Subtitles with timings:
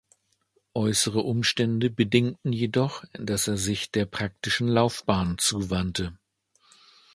[0.73, 6.17] Äußere Umstände bedingten jedoch, dass er sich der praktischen Laufbahn zuwandte.